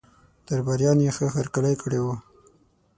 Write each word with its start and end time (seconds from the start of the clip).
درباریانو 0.47 1.01
یې 1.07 1.11
ښه 1.17 1.25
هرکلی 1.35 1.75
کړی 1.81 1.99
وو. 2.03 2.15